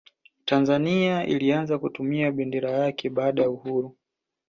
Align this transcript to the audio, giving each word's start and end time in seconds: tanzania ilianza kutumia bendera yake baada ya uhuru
tanzania 0.45 1.27
ilianza 1.27 1.79
kutumia 1.79 2.31
bendera 2.31 2.71
yake 2.71 3.09
baada 3.09 3.41
ya 3.41 3.49
uhuru 3.49 3.97